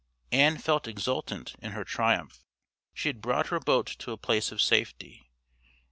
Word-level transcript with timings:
Ann 0.31 0.57
felt 0.57 0.87
exultant 0.87 1.53
in 1.59 1.73
her 1.73 1.83
triumph. 1.83 2.43
She 2.91 3.07
had 3.09 3.21
brought 3.21 3.49
her 3.49 3.59
boat 3.59 3.85
to 3.99 4.11
a 4.11 4.17
place 4.17 4.51
of 4.51 4.59
safety. 4.59 5.29